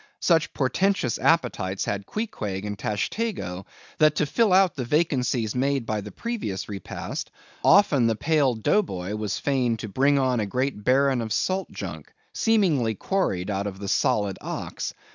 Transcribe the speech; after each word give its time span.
Such 0.19 0.51
portentous 0.55 1.19
appetites 1.19 1.85
had 1.85 2.07
Queequeg 2.07 2.65
and 2.65 2.75
Tashtego, 2.75 3.67
that 3.99 4.15
to 4.15 4.25
fill 4.25 4.51
out 4.51 4.73
the 4.73 4.83
vacancies 4.83 5.53
made 5.53 5.85
by 5.85 6.01
the 6.01 6.11
previous 6.11 6.67
repast, 6.67 7.29
often 7.63 8.07
the 8.07 8.15
pale 8.15 8.55
Dough 8.55 8.81
Boy 8.81 9.15
was 9.15 9.37
fain 9.37 9.77
to 9.77 9.87
bring 9.87 10.17
on 10.17 10.39
a 10.39 10.47
great 10.47 10.83
baron 10.83 11.21
of 11.21 11.31
salt 11.31 11.69
junk, 11.71 12.11
seemingly 12.33 12.95
quarried 12.95 13.51
out 13.51 13.67
of 13.67 13.77
the 13.77 13.87
solid 13.87 14.39
ox. 14.41 14.91